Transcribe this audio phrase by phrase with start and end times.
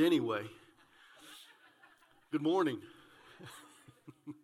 [0.00, 0.42] anyway.
[2.32, 2.78] Good morning.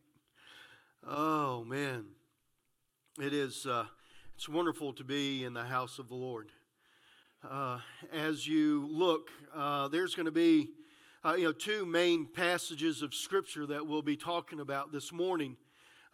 [1.07, 2.05] oh man,
[3.21, 3.67] it is.
[3.67, 3.84] Uh,
[4.34, 6.50] it's wonderful to be in the house of the Lord.
[7.49, 7.80] Uh,
[8.12, 10.68] as you look, uh, there's going to be,
[11.25, 15.57] uh, you know, two main passages of Scripture that we'll be talking about this morning.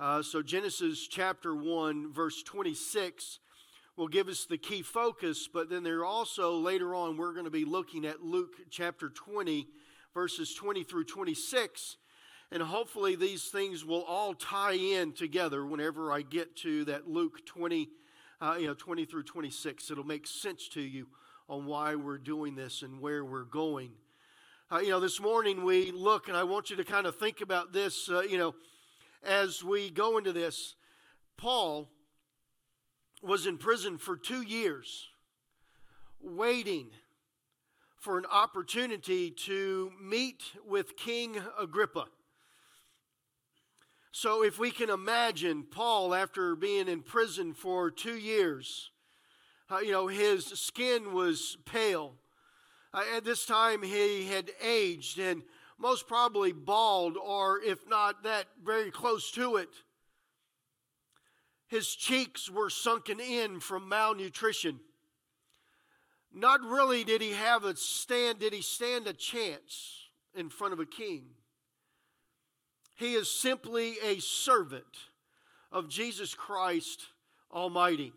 [0.01, 3.41] Uh, so Genesis chapter one, verse 26
[3.99, 7.51] will give us the key focus, but then there also later on we're going to
[7.51, 9.67] be looking at Luke chapter 20,
[10.15, 11.97] verses 20 through 26.
[12.53, 17.45] And hopefully these things will all tie in together whenever I get to that Luke
[17.45, 17.89] 20,
[18.41, 19.91] uh, you know, 20 through 26.
[19.91, 21.09] It'll make sense to you
[21.49, 23.91] on why we're doing this and where we're going.
[24.71, 27.41] Uh, you know, this morning we look, and I want you to kind of think
[27.41, 28.55] about this, uh, you know,
[29.25, 30.77] as we go into this.
[31.37, 31.89] Paul
[33.23, 35.09] was in prison for two years,
[36.21, 36.89] waiting
[37.97, 42.07] for an opportunity to meet with King Agrippa.
[44.13, 48.91] So, if we can imagine Paul, after being in prison for two years,
[49.71, 52.15] uh, you know, his skin was pale.
[52.95, 55.43] Uh, at this time, he had aged and
[55.79, 59.69] most probably bald, or if not that, very close to it.
[61.69, 64.81] His cheeks were sunken in from malnutrition.
[66.33, 70.81] Not really did he have a stand, did he stand a chance in front of
[70.81, 71.25] a king.
[72.95, 74.85] He is simply a servant
[75.71, 77.03] of Jesus Christ
[77.53, 78.13] Almighty.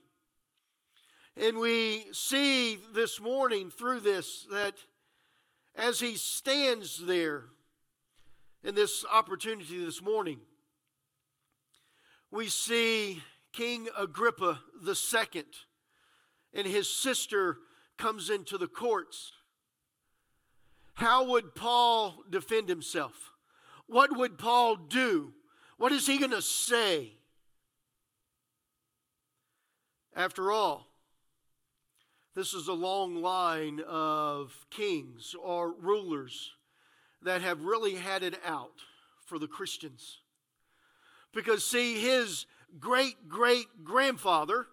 [1.38, 4.76] And we see this morning through this that
[5.76, 7.46] as he stands there
[8.64, 10.40] in this opportunity this morning,
[12.30, 13.22] we see
[13.54, 15.44] King Agrippa II
[16.54, 17.58] and his sister
[17.98, 19.34] comes into the courts.
[20.96, 23.32] How would Paul defend himself?
[23.88, 25.34] What would Paul do?
[25.78, 27.14] What is he going to say?
[30.16, 30.88] After all,
[32.36, 36.52] this is a long line of kings or rulers
[37.22, 38.80] that have really had it out
[39.26, 40.20] for the Christians.
[41.34, 42.46] Because, see, his
[42.80, 44.68] great great grandfather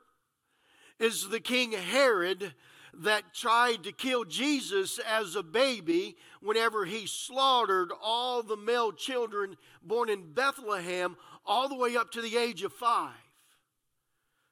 [0.99, 2.55] is the King Herod
[2.95, 9.57] that tried to kill Jesus as a baby whenever he slaughtered all the male children
[9.83, 11.17] born in Bethlehem
[11.47, 13.13] all the way up to the age of five,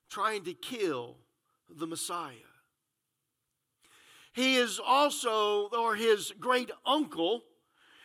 [0.08, 1.16] trying to kill
[1.68, 2.34] the Messiah.
[4.32, 7.42] He is also, or his great uncle,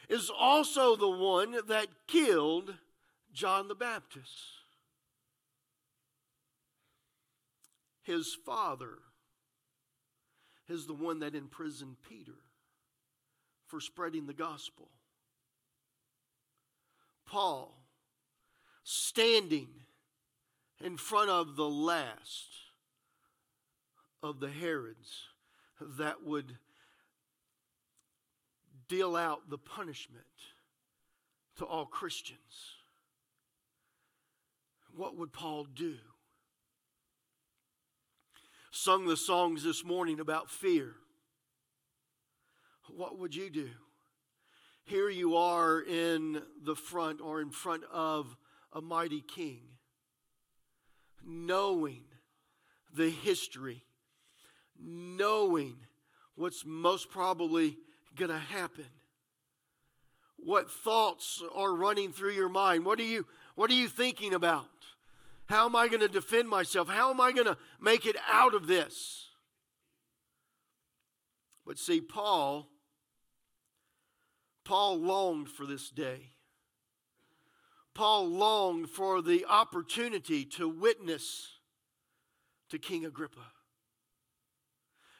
[0.10, 2.74] is also the one that killed
[3.34, 4.61] John the Baptist.
[8.04, 8.98] His father
[10.68, 12.40] is the one that imprisoned Peter
[13.68, 14.90] for spreading the gospel.
[17.26, 17.78] Paul,
[18.84, 19.70] standing
[20.84, 22.50] in front of the last
[24.24, 25.28] of the Herods
[25.80, 26.58] that would
[28.88, 30.26] deal out the punishment
[31.58, 32.76] to all Christians.
[34.96, 35.96] What would Paul do?
[38.72, 40.94] Sung the songs this morning about fear.
[42.90, 43.70] What would you do?
[44.84, 48.36] Here you are in the front or in front of
[48.74, 49.62] a mighty king,
[51.26, 52.04] knowing
[52.94, 53.84] the history,
[54.80, 55.76] knowing
[56.36, 57.78] what's most probably
[58.16, 58.88] going to happen.
[60.38, 62.86] What thoughts are running through your mind?
[62.86, 64.66] What are you what are you thinking about?
[65.52, 66.88] How am I going to defend myself?
[66.88, 69.28] How am I going to make it out of this?
[71.68, 72.70] But see, Paul,
[74.64, 76.30] Paul longed for this day.
[77.94, 81.50] Paul longed for the opportunity to witness
[82.70, 83.52] to King Agrippa.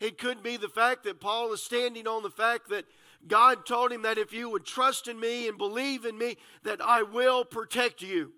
[0.00, 2.86] It could be the fact that Paul is standing on the fact that
[3.26, 6.80] God told him that if you would trust in me and believe in me, that
[6.80, 8.32] I will protect you,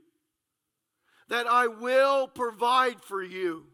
[1.29, 3.67] that I will provide for you.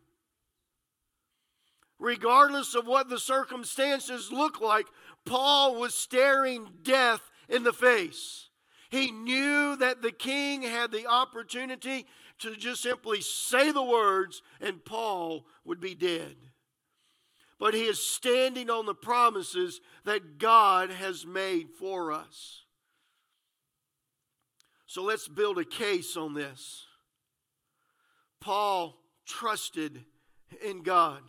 [1.98, 4.86] Regardless of what the circumstances look like,
[5.24, 8.50] Paul was staring death in the face.
[8.90, 12.06] He knew that the king had the opportunity
[12.40, 16.36] to just simply say the words and Paul would be dead.
[17.58, 22.62] But he is standing on the promises that God has made for us.
[24.86, 26.84] So let's build a case on this.
[28.40, 30.04] Paul trusted
[30.64, 31.20] in God.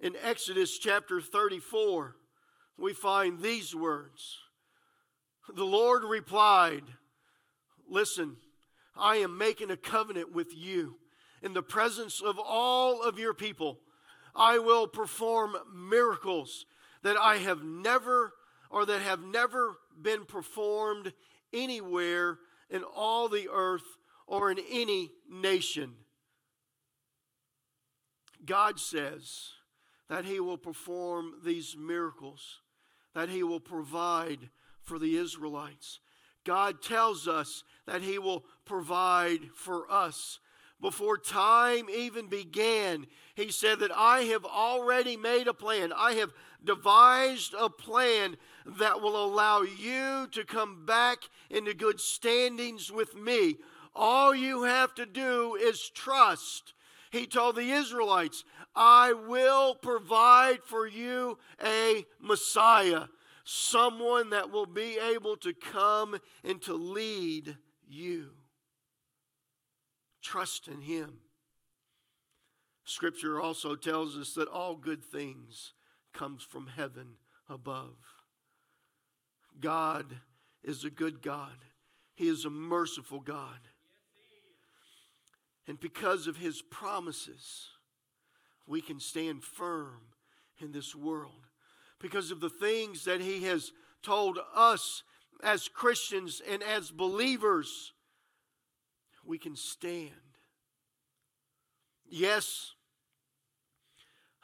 [0.00, 2.16] In Exodus chapter 34,
[2.78, 4.38] we find these words
[5.54, 6.84] The Lord replied,
[7.88, 8.36] Listen,
[8.96, 10.96] I am making a covenant with you
[11.42, 13.78] in the presence of all of your people.
[14.34, 16.66] I will perform miracles
[17.02, 18.32] that I have never
[18.70, 21.12] or that have never been performed
[21.52, 22.38] anywhere
[22.70, 23.96] in all the earth
[24.26, 25.94] or in any nation.
[28.44, 29.50] God says
[30.08, 32.60] that He will perform these miracles
[33.16, 34.50] that He will provide
[34.82, 36.00] for the Israelites.
[36.44, 40.38] God tells us that He will provide for us.
[40.80, 45.92] Before time even began, He said that I have already made a plan.
[45.92, 46.32] I have
[46.64, 48.36] devised a plan
[48.66, 51.18] that will allow you to come back
[51.48, 53.56] into good standings with me.
[53.94, 56.74] All you have to do is trust.
[57.10, 58.44] He told the Israelites,
[58.74, 63.04] I will provide for you a Messiah,
[63.44, 67.56] someone that will be able to come and to lead
[67.86, 68.30] you.
[70.22, 71.18] Trust in Him.
[72.84, 75.72] Scripture also tells us that all good things
[76.12, 77.16] comes from heaven
[77.48, 77.96] above.
[79.60, 80.06] God
[80.62, 81.56] is a good God.
[82.14, 83.68] He is a merciful God.
[85.66, 87.68] And because of his promises,
[88.66, 90.00] we can stand firm
[90.60, 91.46] in this world.
[92.00, 93.72] Because of the things that he has
[94.02, 95.02] told us
[95.42, 97.92] as Christians and as believers,
[99.24, 100.10] we can stand.
[102.08, 102.72] Yes,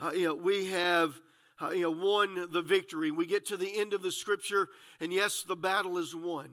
[0.01, 1.15] uh, you know, we have
[1.63, 3.11] uh, you know, won the victory.
[3.11, 4.69] We get to the end of the scripture,
[5.01, 6.51] and yes, the battle is won.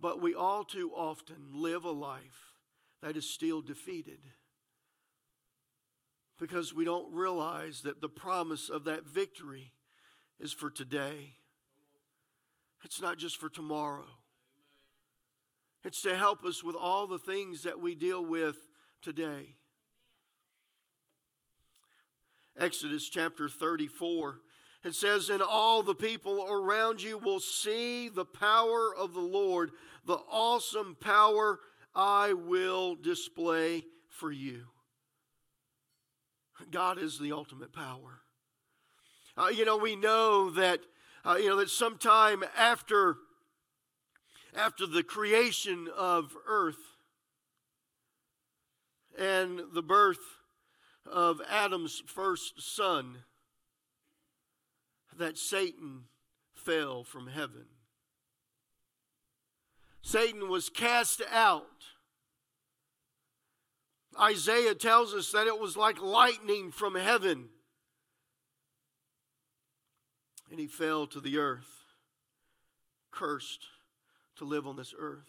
[0.00, 2.54] But we all too often live a life
[3.02, 4.20] that is still defeated
[6.38, 9.74] because we don't realize that the promise of that victory
[10.38, 11.34] is for today.
[12.84, 14.06] It's not just for tomorrow.
[15.84, 18.56] It's to help us with all the things that we deal with
[19.02, 19.54] today.
[22.58, 24.40] Exodus chapter 34.
[24.84, 29.70] It says, And all the people around you will see the power of the Lord,
[30.06, 31.60] the awesome power
[31.94, 34.64] I will display for you.
[36.70, 38.20] God is the ultimate power.
[39.36, 40.80] Uh, you know, we know that,
[41.24, 43.16] uh, you know, that sometime after,
[44.54, 46.96] after the creation of earth
[49.18, 50.38] and the birth
[51.06, 53.18] of Adam's first son,
[55.18, 56.04] that Satan
[56.54, 57.66] fell from heaven.
[60.02, 61.66] Satan was cast out
[64.18, 67.48] Isaiah tells us that it was like lightning from heaven.
[70.50, 71.84] And he fell to the earth,
[73.12, 73.66] cursed
[74.36, 75.28] to live on this earth.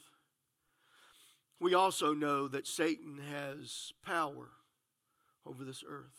[1.59, 4.49] We also know that Satan has power
[5.45, 6.17] over this earth.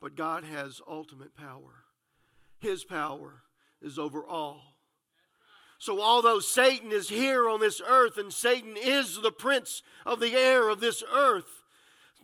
[0.00, 1.84] but God has ultimate power.
[2.58, 3.42] His power
[3.80, 4.76] is over all.
[5.78, 10.34] So, although Satan is here on this earth and Satan is the prince of the
[10.34, 11.63] air of this earth,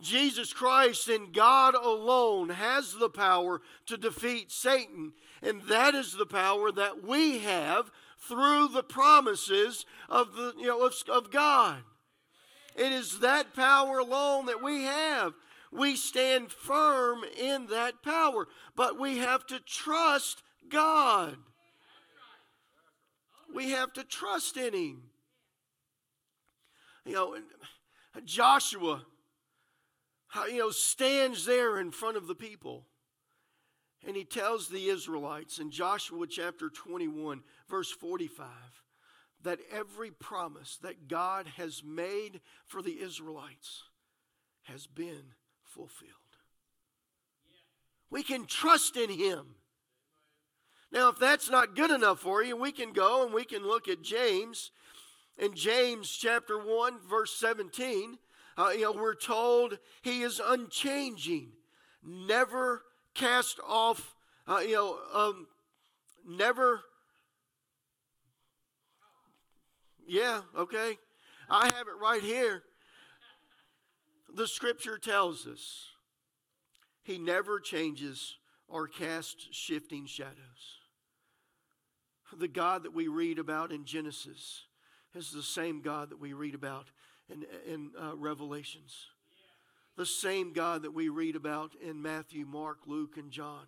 [0.00, 5.12] Jesus Christ and God alone has the power to defeat Satan.
[5.42, 10.84] And that is the power that we have through the promises of, the, you know,
[10.84, 11.78] of, of God.
[12.76, 15.34] It is that power alone that we have.
[15.72, 21.36] We stand firm in that power, but we have to trust God.
[23.54, 25.02] We have to trust in Him.
[27.04, 27.36] You know,
[28.24, 29.02] Joshua,
[30.48, 32.86] you know, stands there in front of the people
[34.06, 38.46] and he tells the Israelites in Joshua chapter 21, verse 45,
[39.42, 43.84] that every promise that God has made for the Israelites
[44.62, 45.34] has been
[45.64, 46.10] fulfilled.
[48.10, 49.54] We can trust in him.
[50.90, 53.86] Now, if that's not good enough for you, we can go and we can look
[53.86, 54.72] at James.
[55.38, 58.18] In James chapter 1, verse 17,
[58.60, 61.48] uh, you know, we're told he is unchanging,
[62.04, 62.82] never
[63.14, 64.14] cast off,
[64.46, 65.46] uh, you know, um,
[66.28, 66.82] never.
[70.06, 70.98] Yeah, okay.
[71.48, 72.62] I have it right here.
[74.34, 75.86] The scripture tells us
[77.02, 78.36] he never changes
[78.68, 80.34] or casts shifting shadows.
[82.36, 84.64] The God that we read about in Genesis
[85.14, 86.90] is the same God that we read about
[87.30, 89.06] in, in uh, Revelations.
[89.96, 93.66] The same God that we read about in Matthew, Mark, Luke, and John.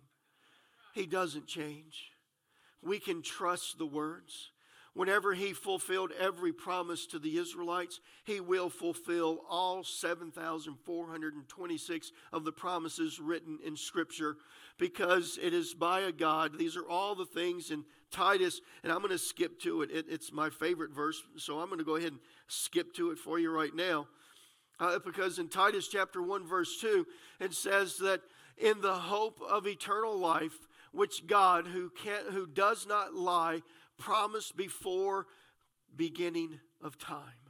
[0.93, 2.11] He doesn't change.
[2.81, 4.51] We can trust the words.
[4.95, 12.51] Whenever he fulfilled every promise to the Israelites, he will fulfill all 7,426 of the
[12.51, 14.37] promises written in Scripture
[14.77, 16.59] because it is by a God.
[16.59, 19.89] These are all the things in Titus, and I'm going to skip to it.
[19.91, 23.17] it it's my favorite verse, so I'm going to go ahead and skip to it
[23.17, 24.05] for you right now.
[24.79, 27.07] Uh, because in Titus chapter 1, verse 2,
[27.39, 28.21] it says that
[28.57, 33.63] in the hope of eternal life, which God, who, can, who does not lie,
[33.97, 35.27] promised before
[35.95, 37.43] beginning of time.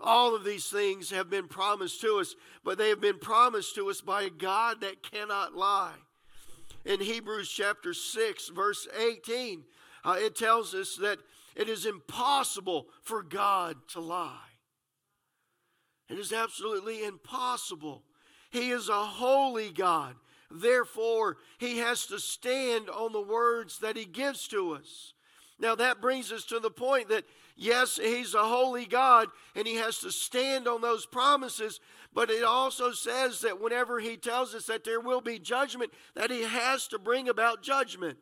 [0.00, 3.88] All of these things have been promised to us, but they have been promised to
[3.88, 5.94] us by a God that cannot lie.
[6.84, 9.62] In Hebrews chapter 6, verse 18,
[10.04, 11.18] uh, it tells us that
[11.54, 14.38] it is impossible for God to lie.
[16.08, 18.02] It is absolutely impossible.
[18.50, 20.16] He is a holy God.
[20.52, 25.14] Therefore, he has to stand on the words that he gives to us.
[25.58, 27.24] Now, that brings us to the point that,
[27.56, 31.80] yes, he's a holy God and he has to stand on those promises,
[32.12, 36.30] but it also says that whenever he tells us that there will be judgment, that
[36.30, 38.18] he has to bring about judgment.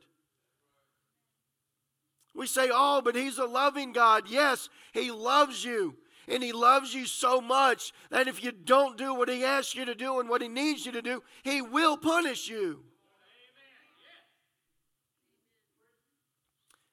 [2.35, 4.25] We say, oh, but he's a loving God.
[4.29, 5.97] Yes, he loves you.
[6.31, 9.85] And he loves you so much that if you don't do what he asks you
[9.85, 12.85] to do and what he needs you to do, he will punish you.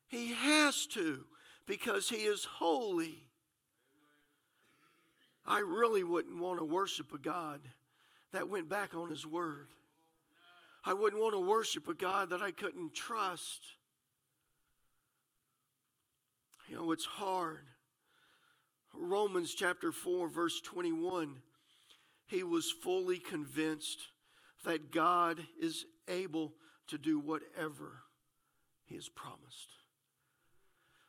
[0.08, 1.26] He has to
[1.68, 3.26] because he is holy.
[5.46, 7.62] I really wouldn't want to worship a God
[8.32, 9.68] that went back on his word.
[10.84, 13.62] I wouldn't want to worship a God that I couldn't trust.
[16.68, 17.66] You know, it's hard.
[19.00, 21.36] Romans chapter 4, verse 21,
[22.28, 24.00] he was fully convinced
[24.66, 26.54] that God is able
[26.88, 28.04] to do whatever
[28.86, 29.70] he has promised.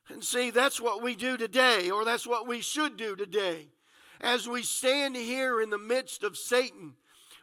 [0.09, 3.69] And see, that's what we do today, or that's what we should do today.
[4.21, 6.95] As we stand here in the midst of Satan,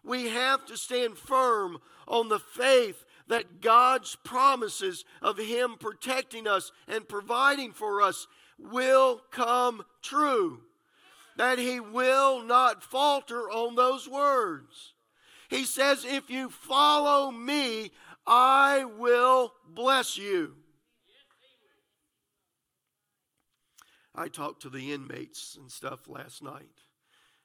[0.04, 6.72] we have to stand firm on the faith that God's promises of Him protecting us
[6.88, 10.62] and providing for us will come true.
[11.38, 14.94] That He will not falter on those words.
[15.50, 17.92] He says, If you follow me,
[18.26, 20.56] I will bless you.
[24.16, 26.70] I talked to the inmates and stuff last night.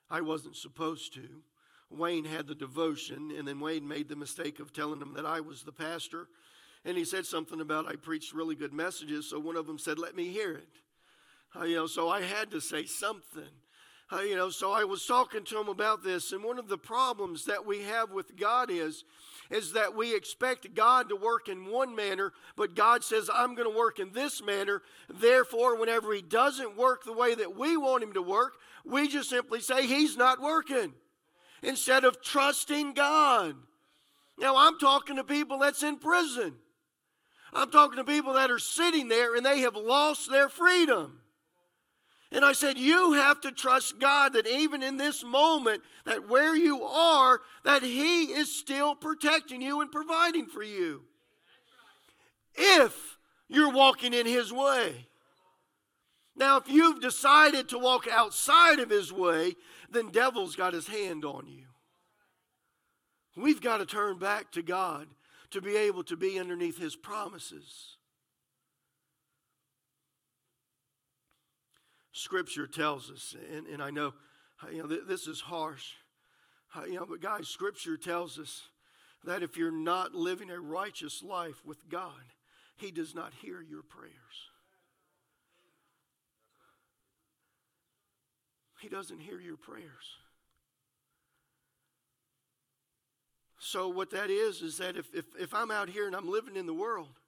[0.09, 1.43] I wasn't supposed to.
[1.90, 5.40] Wayne had the devotion, and then Wayne made the mistake of telling them that I
[5.40, 6.29] was the pastor.
[6.85, 9.99] And he said something about I preached really good messages, so one of them said,
[9.99, 10.69] Let me hear it.
[11.59, 13.49] Uh, you know, so I had to say something.
[14.12, 16.78] Uh, you know, so I was talking to him about this, and one of the
[16.78, 19.04] problems that we have with God is
[19.50, 23.71] is that we expect God to work in one manner, but God says, I'm going
[23.71, 24.80] to work in this manner.
[25.12, 28.54] Therefore, whenever He doesn't work the way that we want Him to work,
[28.85, 30.95] we just simply say, He's not working
[31.62, 33.57] instead of trusting God.
[34.38, 36.54] Now, I'm talking to people that's in prison.
[37.52, 41.19] I'm talking to people that are sitting there and they have lost their freedom.
[42.32, 46.56] And I said, You have to trust God that even in this moment, that where
[46.56, 51.02] you are, that He is still protecting you and providing for you.
[52.54, 53.16] If
[53.49, 55.06] you're walking in His way.
[56.37, 59.56] Now, if you've decided to walk outside of His way,
[59.90, 61.66] then devil's got his hand on you.
[63.37, 65.08] We've got to turn back to God
[65.50, 67.96] to be able to be underneath His promises.
[72.12, 74.12] Scripture tells us, and, and I know,
[74.73, 75.93] you know th- this is harsh,
[76.75, 78.62] uh, you know, but guys, Scripture tells us
[79.25, 82.35] that if you're not living a righteous life with God,
[82.76, 84.14] He does not hear your prayers.
[88.81, 90.17] He doesn't hear your prayers.
[93.59, 96.57] So, what that is, is that if, if, if I'm out here and I'm living
[96.57, 97.19] in the world,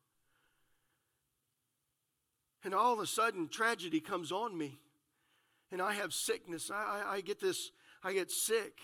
[2.65, 4.79] and all of a sudden tragedy comes on me,
[5.71, 7.71] and I have sickness, I, I, I get this,
[8.03, 8.79] I get sick,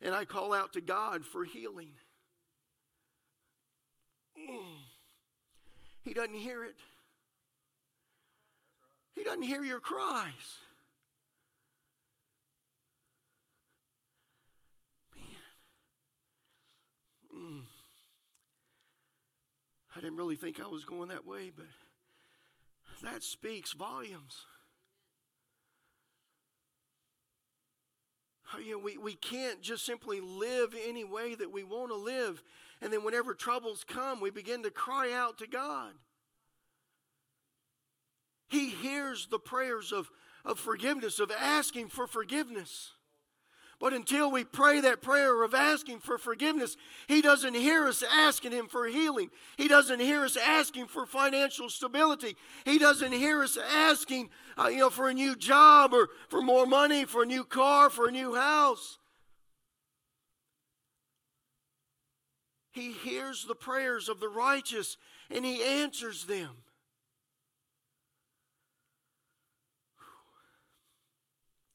[0.00, 1.92] and I call out to God for healing.
[6.02, 6.76] He doesn't hear it.
[9.14, 10.32] He doesn't hear your cries.
[17.36, 17.62] Mm.
[19.94, 21.66] I didn't really think I was going that way, but
[23.00, 24.46] that speaks volumes.
[28.54, 31.96] Oh, you know, we, we can't just simply live any way that we want to
[31.96, 32.42] live.
[32.80, 35.92] And then whenever troubles come, we begin to cry out to God.
[38.48, 40.10] He hears the prayers of,
[40.44, 42.92] of forgiveness, of asking for forgiveness.
[43.80, 46.76] But until we pray that prayer of asking for forgiveness,
[47.08, 49.30] He doesn't hear us asking Him for healing.
[49.56, 52.36] He doesn't hear us asking for financial stability.
[52.66, 56.66] He doesn't hear us asking, uh, you know, for a new job or for more
[56.66, 58.98] money, for a new car, for a new house.
[62.72, 64.98] He hears the prayers of the righteous
[65.30, 66.50] and He answers them.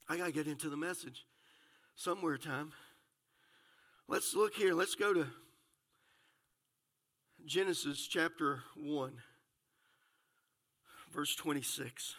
[0.07, 1.25] I got to get into the message
[1.95, 2.71] somewhere time.
[4.07, 4.73] Let's look here.
[4.73, 5.27] Let's go to
[7.45, 9.13] Genesis chapter 1,
[11.13, 12.15] verse 26.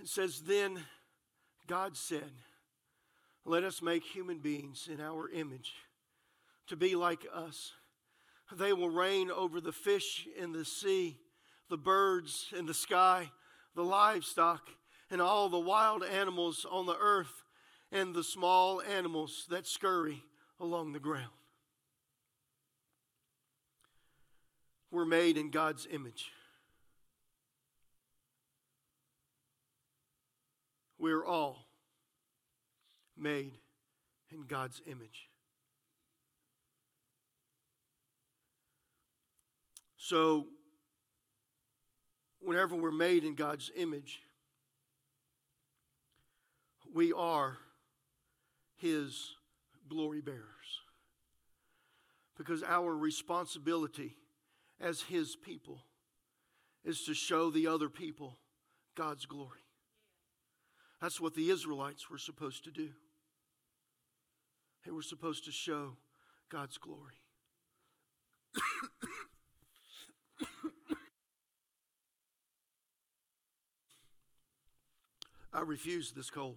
[0.00, 0.78] It says, Then
[1.66, 2.30] God said,
[3.44, 5.72] Let us make human beings in our image
[6.68, 7.72] to be like us.
[8.54, 11.18] They will reign over the fish in the sea,
[11.68, 13.30] the birds in the sky
[13.74, 14.68] the livestock,
[15.10, 17.42] and all the wild animals on the earth,
[17.90, 20.22] and the small animals that scurry
[20.58, 21.30] along the ground.
[24.90, 26.30] We're made in God's image.
[30.98, 31.66] We're all
[33.16, 33.58] made
[34.30, 35.28] in God's image.
[39.96, 40.46] So,
[42.44, 44.20] whenever we're made in God's image,
[46.92, 47.58] we are
[48.76, 49.34] His
[49.88, 50.40] glory bearers.
[52.36, 54.16] Because our responsibility
[54.80, 55.84] as His people
[56.84, 58.38] is to show the other people
[58.96, 59.60] God's glory.
[61.00, 62.90] That's what the Israelites were supposed to do.
[64.84, 65.96] They were supposed to show
[66.50, 67.20] God's glory.
[75.54, 76.56] I refuse this cold.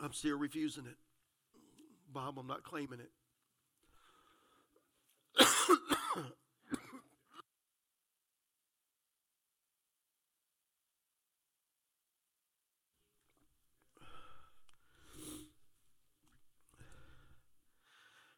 [0.00, 0.96] I'm still refusing it.
[2.12, 3.10] Bob, I'm not claiming it.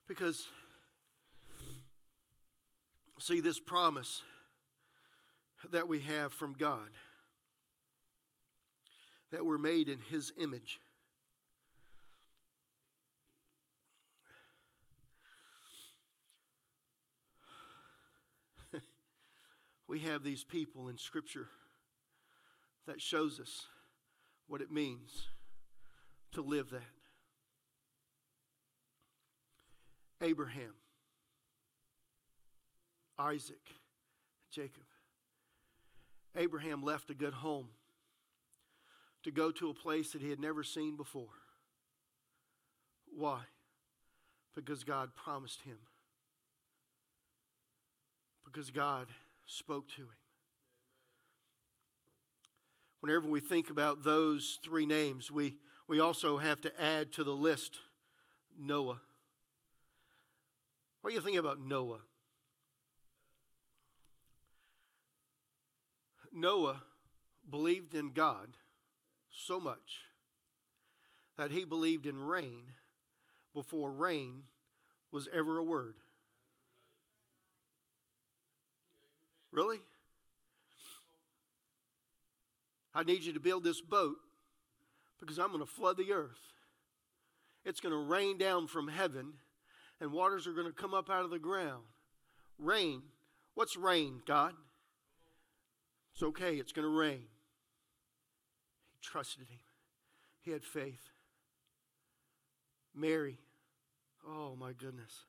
[0.08, 0.48] because,
[3.18, 4.22] see, this promise
[5.72, 6.90] that we have from God
[9.32, 10.80] that we're made in His image.
[19.88, 21.48] we have these people in Scripture
[22.86, 23.66] that shows us
[24.46, 25.28] what it means
[26.32, 26.82] to live that.
[30.20, 30.74] Abraham,
[33.18, 33.58] Isaac,
[34.50, 34.84] Jacob.
[36.36, 37.68] Abraham left a good home
[39.24, 41.32] to go to a place that he had never seen before.
[43.16, 43.40] Why?
[44.54, 45.78] Because God promised him.
[48.44, 49.08] Because God
[49.46, 50.08] spoke to him.
[53.00, 55.56] Whenever we think about those three names, we,
[55.88, 57.78] we also have to add to the list
[58.58, 59.00] Noah.
[61.00, 61.98] What do you think about Noah?
[66.32, 66.82] Noah
[67.50, 68.48] believed in God
[69.34, 70.02] so much
[71.36, 72.64] that he believed in rain
[73.52, 74.42] before rain
[75.10, 75.94] was ever a word.
[79.52, 79.78] Really?
[82.94, 84.16] I need you to build this boat
[85.20, 86.38] because I'm going to flood the earth.
[87.64, 89.34] It's going to rain down from heaven,
[90.00, 91.84] and waters are going to come up out of the ground.
[92.58, 93.02] Rain.
[93.54, 94.52] What's rain, God?
[96.12, 97.24] It's okay, it's going to rain.
[99.04, 99.60] Trusted him,
[100.40, 101.10] he had faith.
[102.94, 103.38] Mary,
[104.26, 105.24] oh my goodness.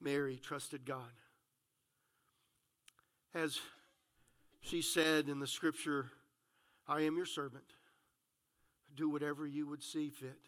[0.00, 1.10] Mary trusted God.
[3.34, 3.58] As
[4.60, 6.06] she said in the scripture,
[6.86, 7.64] I am your servant.
[8.94, 10.38] Do whatever you would see fit.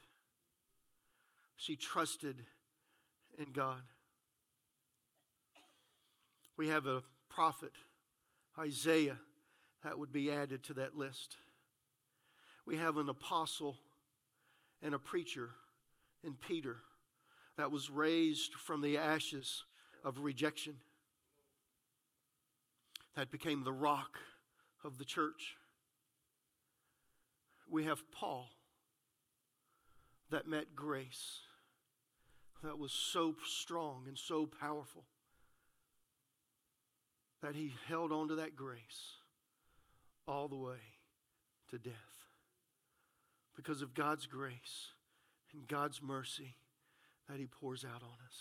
[1.57, 2.37] She trusted
[3.39, 3.83] in God.
[6.57, 7.73] We have a prophet,
[8.59, 9.19] Isaiah,
[9.83, 11.37] that would be added to that list.
[12.67, 13.77] We have an apostle
[14.83, 15.51] and a preacher
[16.23, 16.77] in Peter
[17.57, 19.65] that was raised from the ashes
[20.05, 20.77] of rejection,
[23.17, 24.19] that became the rock
[24.85, 25.57] of the church.
[27.69, 28.49] We have Paul
[30.31, 31.41] that met grace
[32.63, 35.05] that was so strong and so powerful
[37.43, 39.17] that he held on to that grace
[40.29, 40.79] all the way
[41.71, 42.20] to death.
[43.63, 44.95] Because of God's grace
[45.53, 46.57] and God's mercy
[47.29, 48.37] that he pours out on us.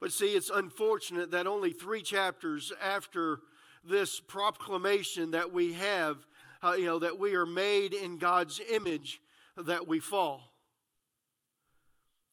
[0.00, 3.40] But see, it's unfortunate that only three chapters after
[3.82, 6.18] this proclamation that we have,
[6.62, 9.20] uh, you know, that we are made in God's image,
[9.56, 10.52] that we fall.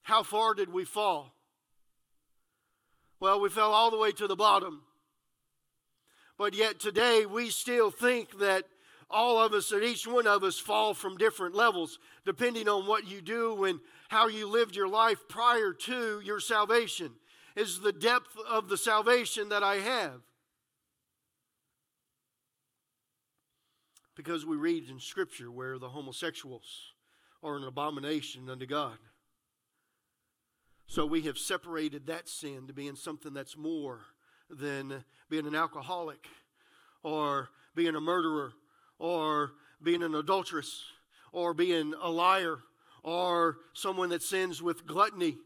[0.03, 1.33] How far did we fall?
[3.19, 4.83] Well, we fell all the way to the bottom.
[6.37, 8.65] But yet today we still think that
[9.11, 13.07] all of us and each one of us fall from different levels depending on what
[13.07, 17.11] you do and how you lived your life prior to your salvation
[17.55, 20.21] is the depth of the salvation that I have.
[24.15, 26.93] Because we read in Scripture where the homosexuals
[27.43, 28.97] are an abomination unto God.
[30.87, 34.01] So we have separated that sin to being something that's more
[34.49, 36.27] than being an alcoholic
[37.03, 38.51] or being a murderer
[39.01, 40.83] or being an adulteress
[41.31, 42.59] or being a liar
[43.03, 45.37] or someone that sins with gluttony.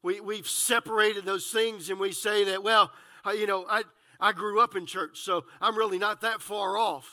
[0.00, 2.92] We, we've separated those things and we say that, well,
[3.26, 3.82] you know, I,
[4.20, 7.10] I grew up in church, so I'm really not that far off.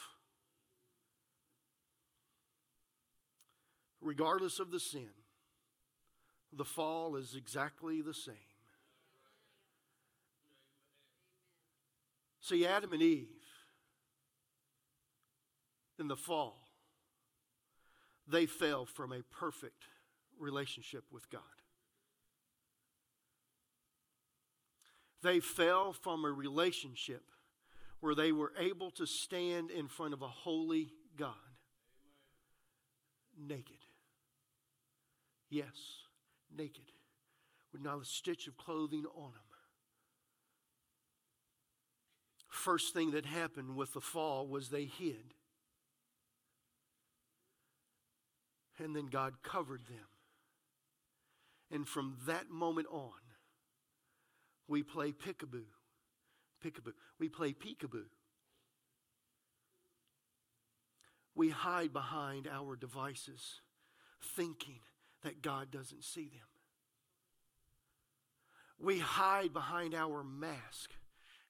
[4.00, 5.10] Regardless of the sin,
[6.54, 8.36] the fall is exactly the same.
[12.40, 13.37] See, Adam and Eve,
[16.00, 16.58] in the fall,
[18.28, 19.86] they fell from a perfect
[20.40, 21.42] relationship with God.
[25.24, 27.24] They fell from a relationship
[28.00, 31.34] where they were able to stand in front of a holy God
[33.38, 33.78] naked.
[35.50, 35.76] Yes,
[36.56, 36.92] naked,
[37.72, 39.42] with not a stitch of clothing on them.
[42.50, 45.34] First thing that happened with the fall was they hid.
[48.80, 50.06] And then God covered them.
[51.72, 53.12] And from that moment on,
[54.68, 55.66] we play peekaboo.
[56.64, 56.94] Peekaboo.
[57.20, 58.06] We play peekaboo.
[61.36, 63.62] We hide behind our devices,
[64.36, 64.80] thinking
[65.24, 66.48] that God doesn't see them.
[68.80, 70.92] We hide behind our mask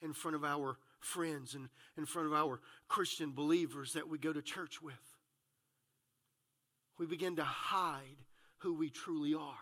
[0.01, 4.33] in front of our friends and in front of our Christian believers that we go
[4.33, 5.16] to church with.
[6.97, 8.23] We begin to hide
[8.59, 9.53] who we truly are.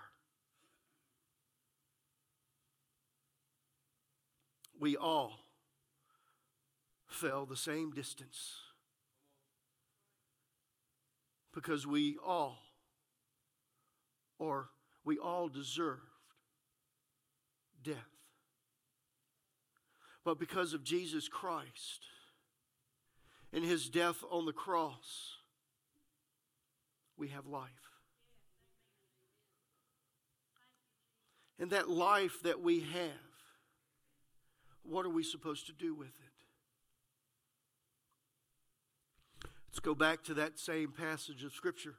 [4.80, 5.40] We all
[7.08, 8.52] fell the same distance
[11.54, 12.58] because we all,
[14.38, 14.70] or
[15.06, 16.02] we all deserved
[17.82, 17.96] death.
[20.26, 22.02] But because of Jesus Christ
[23.54, 25.38] and his death on the cross,
[27.18, 27.70] we have life.
[31.58, 33.12] And that life that we have,
[34.84, 36.36] what are we supposed to do with it?
[39.70, 41.96] Let's go back to that same passage of Scripture.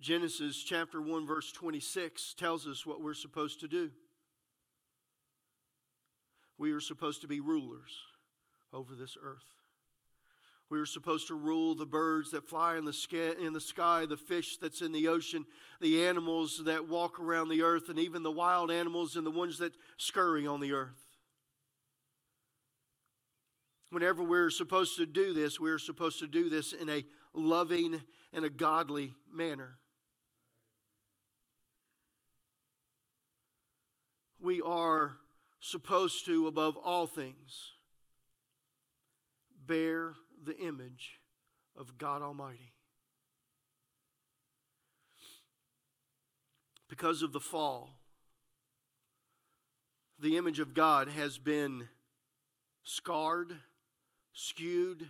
[0.00, 3.90] Genesis chapter 1, verse 26 tells us what we're supposed to do.
[6.56, 7.98] We are supposed to be rulers
[8.72, 9.57] over this earth.
[10.70, 14.04] We are supposed to rule the birds that fly in the, sky, in the sky,
[14.04, 15.46] the fish that's in the ocean,
[15.80, 19.58] the animals that walk around the earth, and even the wild animals and the ones
[19.58, 21.08] that scurry on the earth.
[23.90, 28.02] Whenever we're supposed to do this, we're supposed to do this in a loving
[28.34, 29.78] and a godly manner.
[34.38, 35.16] We are
[35.60, 37.72] supposed to, above all things,
[39.66, 41.20] bear the image
[41.76, 42.72] of God Almighty.
[46.88, 47.90] Because of the fall,
[50.18, 51.88] the image of God has been
[52.82, 53.52] scarred,
[54.32, 55.06] skewed,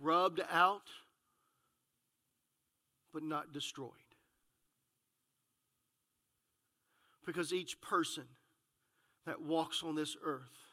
[0.00, 0.88] rubbed out,
[3.12, 3.90] but not destroyed.
[7.24, 8.24] Because each person
[9.26, 10.69] that walks on this earth,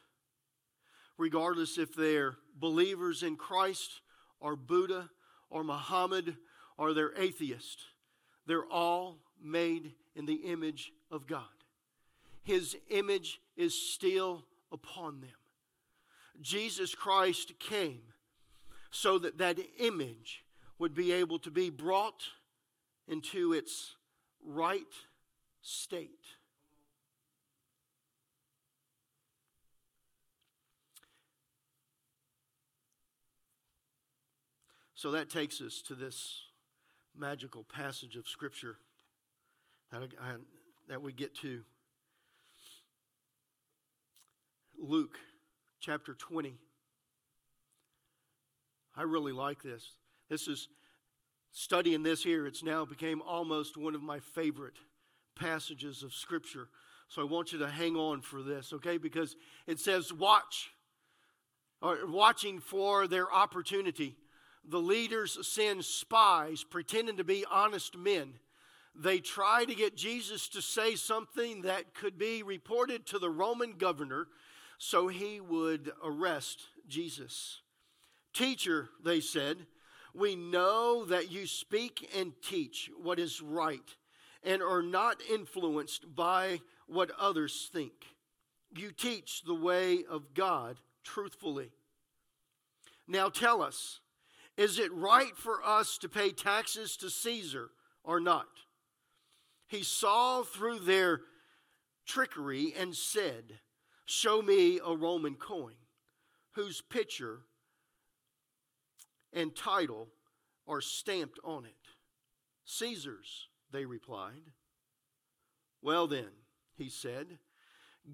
[1.18, 4.00] regardless if they're believers in Christ
[4.40, 5.10] or Buddha
[5.50, 6.36] or Muhammad
[6.78, 7.80] or they're atheist,
[8.46, 11.42] they're all made in the image of God.
[12.44, 15.30] His image is still upon them.
[16.40, 18.02] Jesus Christ came
[18.90, 20.44] so that that image
[20.78, 22.22] would be able to be brought
[23.08, 23.96] into its
[24.44, 24.86] right
[25.60, 26.37] state.
[34.98, 36.40] So that takes us to this
[37.16, 38.78] magical passage of Scripture
[39.92, 40.32] that, I,
[40.88, 41.60] that we get to.
[44.76, 45.16] Luke
[45.78, 46.56] chapter 20.
[48.96, 49.88] I really like this.
[50.28, 50.66] This is
[51.52, 54.78] studying this here, it's now became almost one of my favorite
[55.38, 56.70] passages of Scripture.
[57.06, 58.98] So I want you to hang on for this, okay?
[58.98, 59.36] Because
[59.68, 60.72] it says, watch,
[61.80, 64.16] or watching for their opportunity
[64.68, 68.34] the leaders send spies pretending to be honest men.
[68.94, 73.72] They try to get Jesus to say something that could be reported to the Roman
[73.72, 74.26] governor
[74.78, 77.60] so he would arrest Jesus.
[78.32, 79.66] Teacher, they said,
[80.14, 83.94] we know that you speak and teach what is right
[84.42, 87.92] and are not influenced by what others think.
[88.76, 91.70] You teach the way of God truthfully.
[93.06, 94.00] Now tell us,
[94.58, 97.70] is it right for us to pay taxes to Caesar
[98.02, 98.48] or not?
[99.68, 101.20] He saw through their
[102.04, 103.60] trickery and said,
[104.04, 105.74] Show me a Roman coin
[106.52, 107.42] whose picture
[109.32, 110.08] and title
[110.66, 111.72] are stamped on it.
[112.64, 114.42] Caesar's, they replied.
[115.82, 116.30] Well, then,
[116.74, 117.38] he said,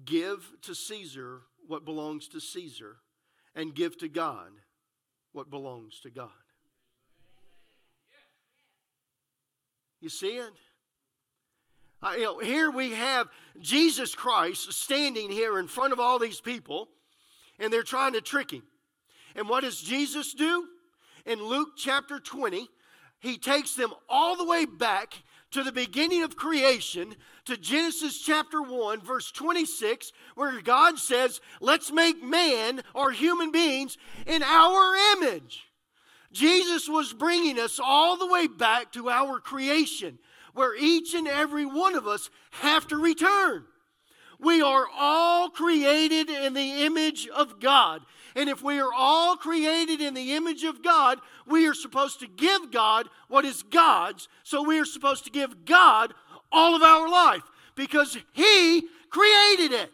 [0.03, 2.97] give to Caesar what belongs to Caesar,
[3.55, 4.51] and give to God
[5.35, 6.29] what belongs to God.
[9.99, 10.53] You see it?
[12.01, 13.27] Uh, you know, here we have
[13.59, 16.87] Jesus Christ standing here in front of all these people,
[17.59, 18.63] and they're trying to trick him.
[19.35, 20.67] And what does Jesus do?
[21.25, 22.69] In Luke chapter 20,
[23.19, 25.15] he takes them all the way back
[25.55, 27.15] to the beginning of creation,
[27.45, 33.97] to Genesis chapter 1, verse 26, where God says, Let's make man or human beings
[34.27, 35.63] in our image.
[36.33, 40.19] Jesus was bringing us all the way back to our creation,
[40.55, 43.63] where each and every one of us have to return.
[44.39, 48.01] We are all created in the image of God.
[48.35, 52.27] And if we are all created in the image of God, we are supposed to
[52.27, 54.27] give God what is God's.
[54.43, 56.13] So we are supposed to give God
[56.51, 57.43] all of our life
[57.75, 59.91] because He created it.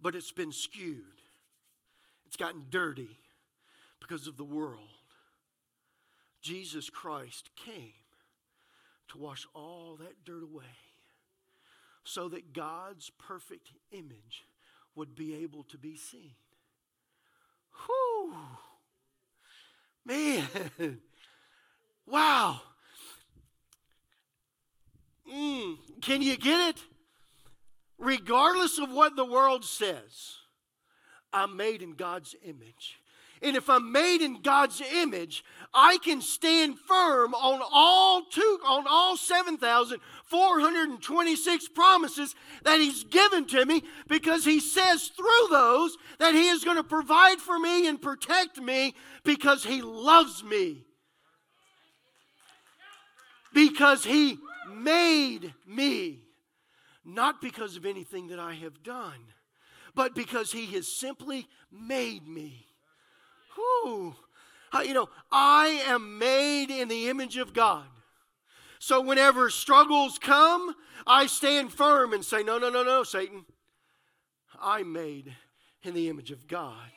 [0.00, 1.02] But it's been skewed,
[2.26, 3.18] it's gotten dirty
[4.00, 4.90] because of the world.
[6.42, 8.03] Jesus Christ came
[9.14, 10.64] to wash all that dirt away
[12.04, 14.44] so that God's perfect image
[14.94, 16.34] would be able to be seen.
[17.86, 18.34] Whew.
[20.04, 20.46] Man.
[22.06, 22.60] Wow.
[25.26, 25.78] Mm.
[26.02, 26.82] Can you get it?
[27.98, 30.36] regardless of what the world says,
[31.32, 32.98] I'm made in God's image.
[33.44, 38.86] And if I'm made in God's image, I can stand firm on all two on
[38.88, 46.48] all 7,426 promises that He's given to me because He says through those that He
[46.48, 50.86] is going to provide for me and protect me because He loves me.
[53.52, 54.38] Because He
[54.72, 56.22] made me.
[57.04, 59.20] Not because of anything that I have done,
[59.94, 62.63] but because He has simply made me.
[63.54, 64.14] Whew.
[64.84, 67.84] You know, I am made in the image of God.
[68.80, 70.74] So whenever struggles come,
[71.06, 73.44] I stand firm and say, No, no, no, no, Satan.
[74.60, 75.34] I'm made
[75.82, 76.90] in the image of God.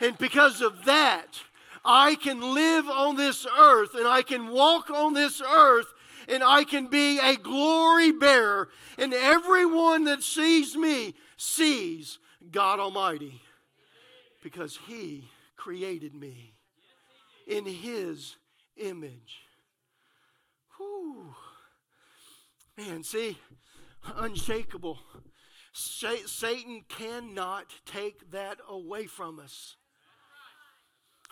[0.00, 1.40] And because of that,
[1.84, 5.86] I can live on this earth and I can walk on this earth
[6.28, 8.68] and I can be a glory bearer.
[8.98, 12.18] And everyone that sees me sees
[12.50, 13.42] God Almighty
[14.42, 16.54] because He created me
[17.46, 18.36] in His
[18.76, 19.40] image.
[20.76, 21.34] Whew.
[22.76, 23.38] Man, see,
[24.16, 24.98] unshakable.
[25.72, 29.76] Satan cannot take that away from us.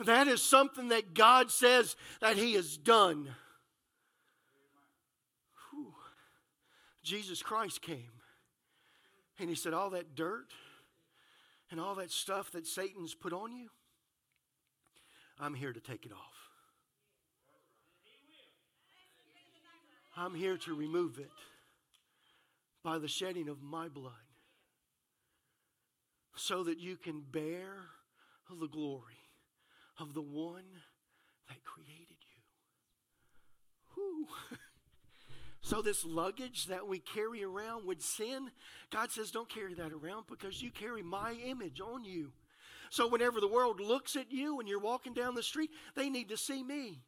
[0.05, 3.29] That is something that God says that He has done.
[5.71, 5.93] Whew.
[7.03, 8.13] Jesus Christ came
[9.39, 10.47] and He said, All that dirt
[11.71, 13.69] and all that stuff that Satan's put on you,
[15.39, 16.19] I'm here to take it off.
[20.17, 21.31] I'm here to remove it
[22.83, 24.13] by the shedding of my blood
[26.35, 27.75] so that you can bear
[28.59, 29.15] the glory
[29.99, 30.65] of the one
[31.49, 32.41] that created you.
[33.95, 34.27] Whew.
[35.63, 38.51] So, this luggage that we carry around with sin,
[38.91, 42.33] God says, don't carry that around because you carry my image on you.
[42.89, 46.31] So, whenever the world looks at you and you're walking down the street, they need
[46.31, 47.03] to see me.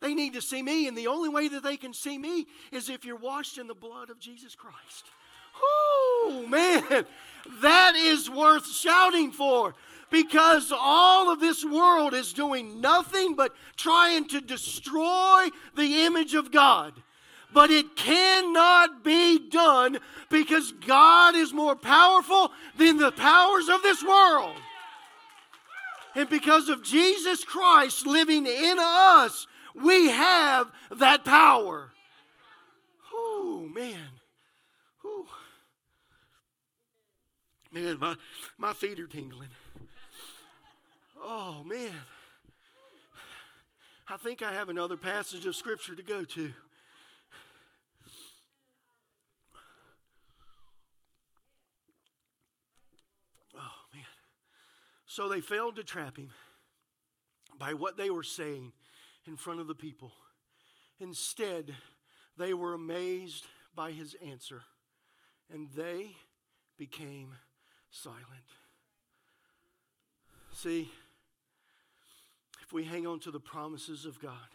[0.00, 2.88] They need to see me, and the only way that they can see me is
[2.88, 5.06] if you're washed in the blood of Jesus Christ.
[5.62, 7.04] Oh, man,
[7.62, 9.74] that is worth shouting for
[10.10, 16.50] because all of this world is doing nothing but trying to destroy the image of
[16.50, 16.94] God.
[17.52, 24.02] But it cannot be done because God is more powerful than the powers of this
[24.04, 24.56] world.
[26.14, 31.92] And because of Jesus Christ living in us, we have that power.
[33.12, 34.08] Oh, man.
[35.04, 35.26] Ooh.
[37.72, 38.16] Man, my,
[38.58, 39.48] my feet are tingling.
[41.22, 41.94] Oh, man.
[44.08, 46.52] I think I have another passage of Scripture to go to.
[55.10, 56.30] So they failed to trap him
[57.58, 58.70] by what they were saying
[59.26, 60.12] in front of the people.
[61.00, 61.74] Instead,
[62.38, 63.44] they were amazed
[63.74, 64.62] by his answer,
[65.52, 66.12] and they
[66.78, 67.34] became
[67.90, 68.20] silent.
[70.52, 70.88] See,
[72.62, 74.54] if we hang on to the promises of God,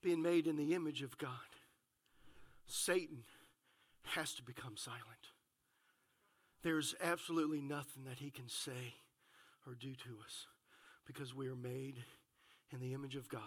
[0.00, 1.32] being made in the image of God,
[2.68, 3.24] Satan
[4.04, 5.02] has to become silent.
[6.62, 8.94] There's absolutely nothing that he can say
[9.68, 10.46] or do to us
[11.06, 12.02] because we are made
[12.72, 13.40] in the image of God.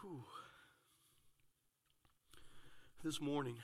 [0.00, 0.24] Whew.
[3.04, 3.56] This morning,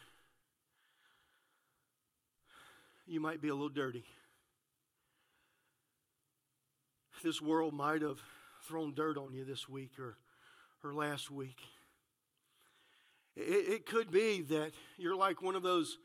[3.07, 4.05] you might be a little dirty
[7.23, 8.19] this world might have
[8.67, 10.17] thrown dirt on you this week or,
[10.83, 11.59] or last week.
[13.37, 15.99] It, it could be that you're like one of those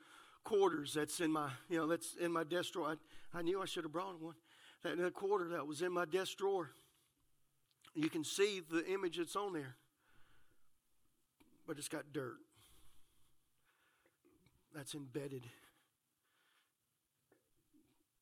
[0.45, 2.95] quarters that's in my, you know, that's in my desk drawer.
[3.33, 4.35] I, I knew I should have brought one.
[4.83, 6.71] That, that quarter that was in my desk drawer.
[7.93, 9.75] You can see the image that's on there,
[11.67, 12.37] but it's got dirt
[14.73, 15.45] that's embedded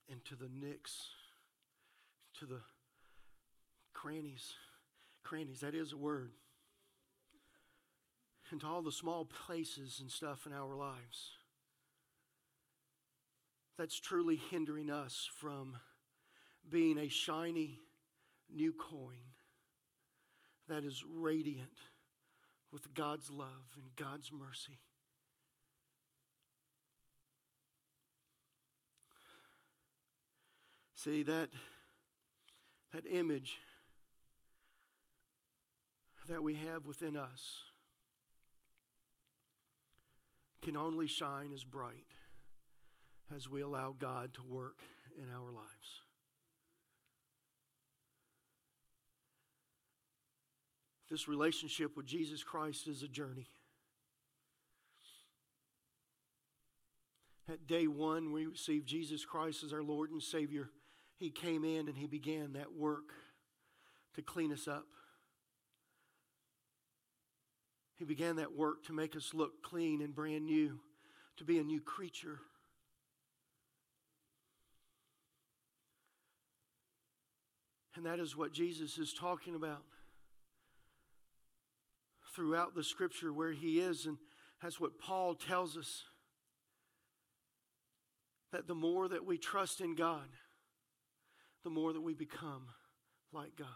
[0.08, 1.08] into the nicks,
[2.39, 2.62] to the
[3.93, 4.54] crannies.
[5.24, 6.32] Crannies, that is a word.
[8.52, 11.32] Into all the small places and stuff in our lives.
[13.78, 15.78] That's truly hindering us from
[16.69, 17.80] being a shiny
[18.53, 19.17] new coin
[20.67, 21.78] that is radiant
[22.71, 24.80] with God's love and God's mercy.
[30.95, 31.49] See that
[32.93, 33.57] that image
[36.30, 37.57] that we have within us
[40.61, 42.12] can only shine as bright
[43.36, 44.80] as we allow God to work
[45.17, 46.01] in our lives.
[51.09, 53.47] This relationship with Jesus Christ is a journey.
[57.47, 60.69] At day one, we received Jesus Christ as our Lord and Savior.
[61.17, 63.11] He came in and He began that work
[64.15, 64.86] to clean us up.
[67.95, 70.80] He began that work to make us look clean and brand new,
[71.38, 72.39] to be a new creature.
[77.96, 79.84] And that is what Jesus is talking about
[82.36, 84.06] throughout the scripture where he is.
[84.06, 84.18] And
[84.62, 86.04] that's what Paul tells us
[88.52, 90.28] that the more that we trust in God,
[91.64, 92.68] the more that we become
[93.32, 93.68] like God.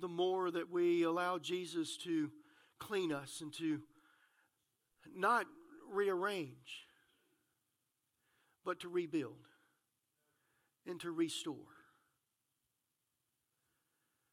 [0.00, 2.30] The more that we allow Jesus to
[2.78, 3.80] clean us and to
[5.14, 5.46] not
[5.90, 6.84] rearrange,
[8.64, 9.46] but to rebuild
[10.86, 11.56] and to restore.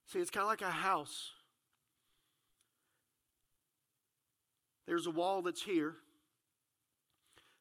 [0.07, 1.31] See, it's kind of like a house.
[4.85, 5.95] There's a wall that's here,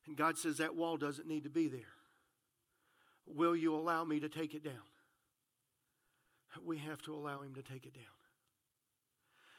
[0.06, 1.94] and God says that wall doesn't need to be there.
[3.26, 4.74] Will you allow me to take it down?
[6.62, 8.04] We have to allow Him to take it down.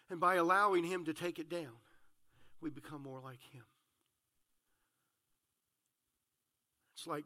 [0.09, 1.79] And by allowing Him to take it down,
[2.61, 3.63] we become more like Him.
[6.95, 7.23] It's like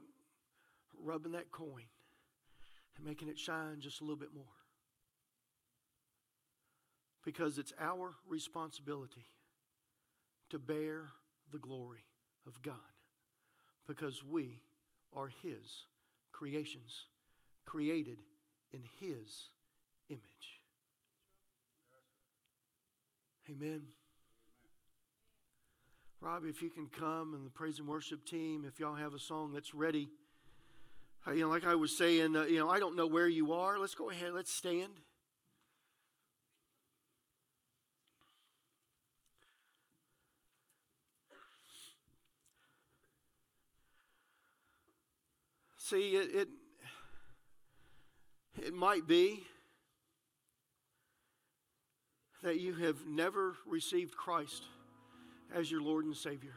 [1.03, 1.83] rubbing that coin
[2.97, 4.43] and making it shine just a little bit more.
[7.23, 9.25] Because it's our responsibility
[10.49, 11.09] to bear
[11.51, 12.05] the glory
[12.45, 12.75] of God.
[13.87, 14.61] Because we
[15.15, 15.85] are His
[16.31, 17.05] creations,
[17.65, 18.19] created
[18.71, 19.49] in His
[20.09, 20.61] image.
[23.49, 23.81] Amen.
[26.19, 29.19] Robbie, if you can come and the praise and worship team, if y'all have a
[29.19, 30.09] song that's ready.
[31.27, 33.51] Uh, you know, like I was saying, uh, you know, I don't know where you
[33.51, 33.77] are.
[33.77, 34.93] Let's go ahead, let's stand.
[45.77, 46.47] See, it, it,
[48.65, 49.43] it might be
[52.43, 54.63] that you have never received Christ
[55.53, 56.55] as your Lord and Savior.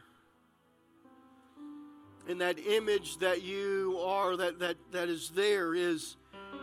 [2.27, 6.15] And that image that you are, that, that, that is there, is,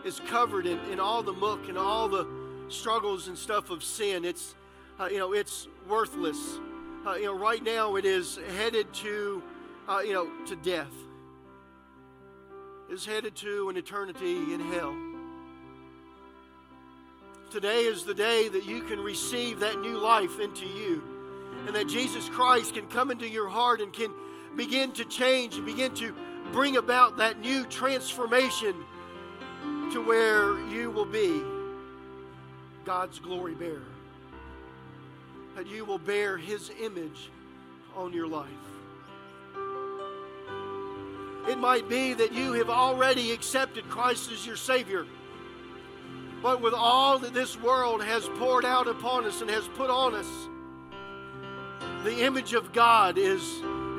[0.05, 2.27] is covered in, in all the muck and all the
[2.69, 4.25] struggles and stuff of sin.
[4.25, 4.55] It's,
[4.99, 6.59] uh, you know, it's worthless.
[7.05, 9.43] Uh, you know, right now it is headed to,
[9.87, 10.91] uh, you know, to death.
[12.89, 14.95] Is headed to an eternity in hell.
[17.51, 21.03] Today is the day that you can receive that new life into you
[21.65, 24.11] and that Jesus Christ can come into your heart and can
[24.55, 26.13] begin to change and begin to
[26.51, 28.73] bring about that new transformation
[29.91, 31.41] to where you will be
[32.85, 33.81] God's glory bearer.
[35.55, 37.29] That you will bear His image
[37.95, 38.47] on your life.
[41.47, 45.05] It might be that you have already accepted Christ as your Savior.
[46.41, 50.13] But with all that this world has poured out upon us and has put on
[50.13, 50.27] us,
[52.03, 53.41] the image of God is,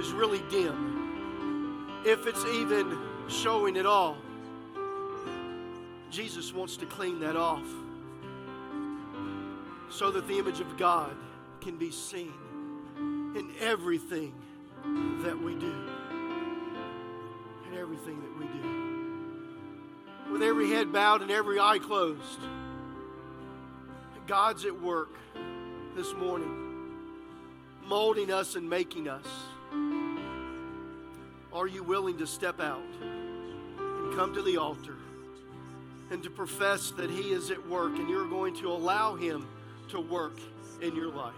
[0.00, 2.98] is really dim, if it's even
[3.28, 4.16] showing at all.
[6.10, 7.66] Jesus wants to clean that off
[9.90, 11.14] so that the image of God
[11.60, 12.32] can be seen
[13.36, 14.32] in everything
[15.22, 15.74] that we do.
[17.70, 20.32] In everything that we do.
[20.32, 22.40] With every head bowed and every eye closed,
[24.26, 25.14] God's at work
[25.94, 26.68] this morning
[27.84, 29.26] molding us and making us.
[31.52, 34.94] Are you willing to step out and come to the altar
[36.10, 39.48] and to profess that He is at work and you're going to allow Him
[39.88, 40.38] to work
[40.80, 41.34] in your life?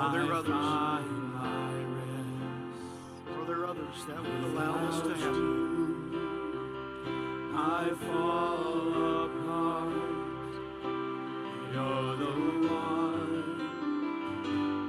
[0.00, 0.54] Are there others?
[0.54, 1.02] Are
[3.46, 6.14] there others that would allow us to happen?
[7.54, 9.92] I fall apart.
[11.74, 12.32] You're the
[12.70, 13.44] one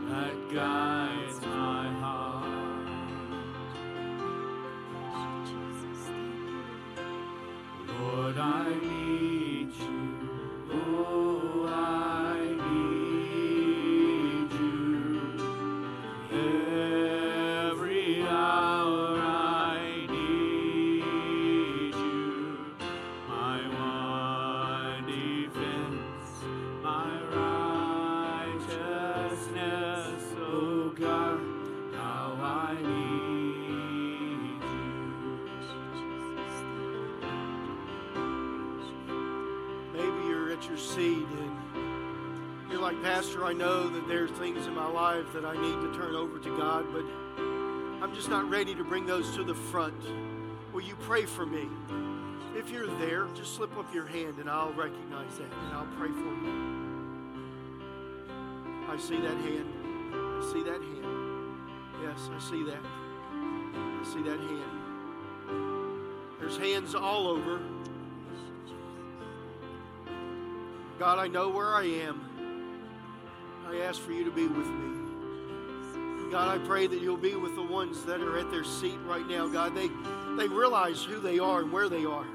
[0.09, 0.90] that guides.
[44.11, 47.05] There's things in my life that I need to turn over to God, but
[48.03, 50.03] I'm just not ready to bring those to the front.
[50.73, 51.69] Will you pray for me?
[52.53, 56.09] If you're there, just slip up your hand and I'll recognize that and I'll pray
[56.09, 56.51] for you.
[58.89, 59.73] I see that hand.
[60.13, 61.05] I see that hand.
[62.03, 62.83] Yes, I see that.
[62.83, 64.71] I see that hand.
[66.37, 67.61] There's hands all over.
[70.99, 72.27] God, I know where I am.
[73.71, 76.29] I ask for you to be with me.
[76.29, 79.25] God, I pray that you'll be with the ones that are at their seat right
[79.27, 79.47] now.
[79.47, 79.89] God, they,
[80.37, 82.25] they realize who they are and where they are.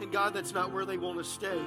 [0.00, 1.60] And God, that's not where they want to stay.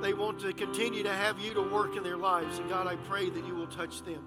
[0.00, 2.58] They want to continue to have you to work in their lives.
[2.58, 4.24] And God, I pray that you will touch them.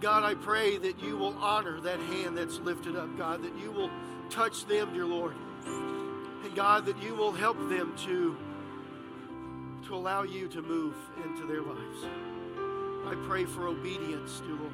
[0.00, 3.70] God, I pray that you will honor that hand that's lifted up, God, that you
[3.70, 3.90] will
[4.28, 5.34] touch them, dear Lord.
[5.66, 8.36] And God, that you will help them to
[9.86, 10.94] to allow you to move
[11.24, 12.29] into their lives.
[13.06, 14.72] I pray for obedience, dear Lord.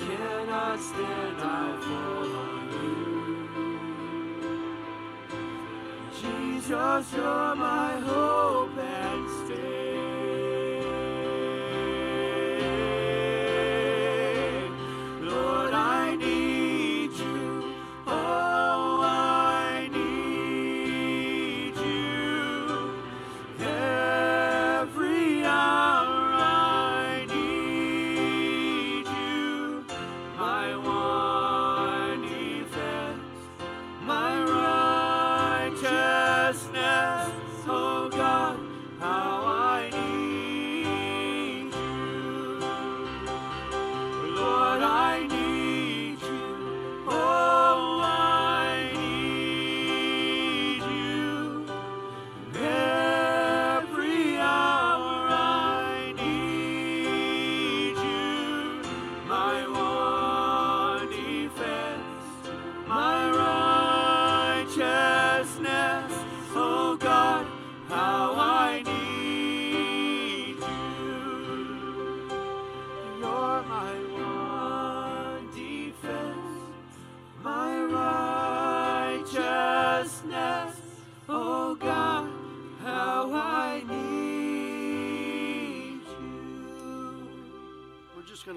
[0.00, 3.00] cannot stand, I fall on you.
[6.20, 8.49] Jesus, you're my hope.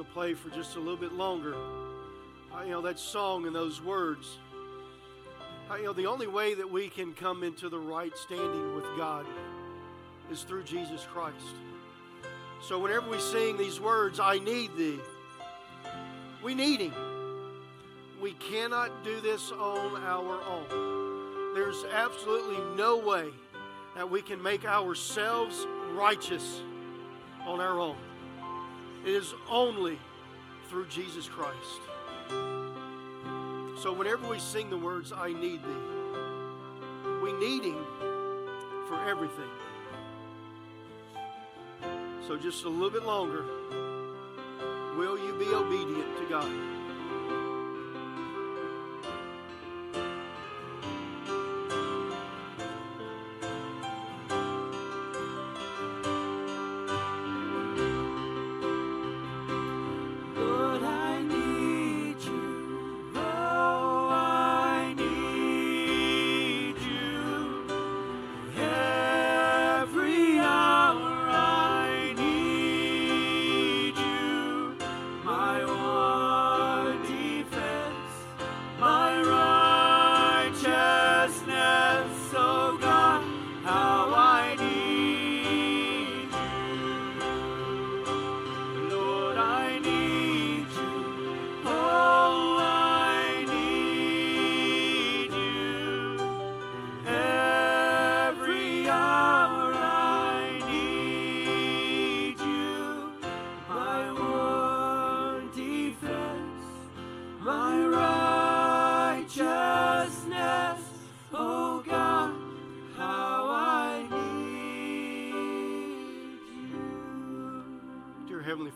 [0.02, 1.54] Play for just a little bit longer.
[1.54, 4.38] Uh, you know, that song and those words.
[5.70, 8.86] Uh, you know, the only way that we can come into the right standing with
[8.98, 9.26] God
[10.32, 11.56] is through Jesus Christ.
[12.62, 15.00] So whenever we sing these words, I need thee,
[16.42, 16.94] we need Him.
[18.22, 21.54] We cannot do this on our own.
[21.54, 23.28] There's absolutely no way
[23.96, 26.62] that we can make ourselves righteous
[27.46, 27.98] on our own.
[29.06, 30.00] It is only
[30.70, 31.82] through Jesus Christ.
[33.82, 37.86] So whenever we sing the words, I need thee, we need him
[38.88, 39.50] for everything.
[42.28, 43.44] So just a little bit longer,
[44.98, 46.73] will you be obedient to God?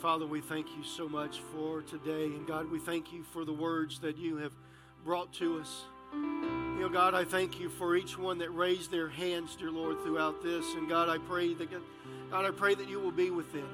[0.08, 2.28] Father, we thank you so much for today.
[2.28, 4.54] And God, we thank you for the words that you have
[5.04, 5.84] brought to us.
[6.14, 10.02] You know, God, I thank you for each one that raised their hands, dear Lord,
[10.04, 10.66] throughout this.
[10.76, 11.70] And God, I pray that
[12.32, 13.68] God, I pray that you will be with them.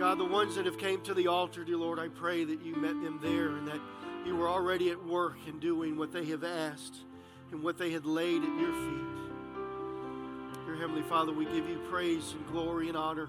[0.00, 2.74] God, the ones that have came to the altar, dear Lord, I pray that you
[2.74, 3.80] met them there and that
[4.26, 6.96] you were already at work and doing what they have asked
[7.52, 10.64] and what they had laid at your feet.
[10.66, 13.28] Dear Heavenly Father, we give you praise and glory and honor.